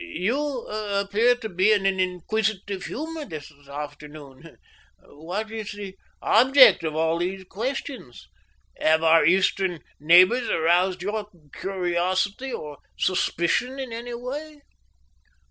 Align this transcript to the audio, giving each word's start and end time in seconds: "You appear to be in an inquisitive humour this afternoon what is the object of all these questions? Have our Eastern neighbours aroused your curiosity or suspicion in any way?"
"You 0.09 0.61
appear 0.65 1.35
to 1.35 1.47
be 1.47 1.71
in 1.71 1.85
an 1.85 1.99
inquisitive 1.99 2.85
humour 2.85 3.23
this 3.23 3.53
afternoon 3.69 4.57
what 5.03 5.51
is 5.51 5.73
the 5.73 5.95
object 6.23 6.83
of 6.83 6.95
all 6.95 7.19
these 7.19 7.43
questions? 7.43 8.27
Have 8.79 9.03
our 9.03 9.23
Eastern 9.23 9.81
neighbours 9.99 10.49
aroused 10.49 11.03
your 11.03 11.27
curiosity 11.53 12.51
or 12.51 12.79
suspicion 12.97 13.77
in 13.77 13.93
any 13.93 14.15
way?" 14.15 14.61